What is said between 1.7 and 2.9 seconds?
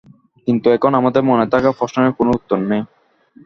প্রশ্নেরই কোনো উত্তর নেই।